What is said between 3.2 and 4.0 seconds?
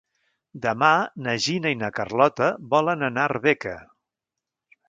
a Arbeca.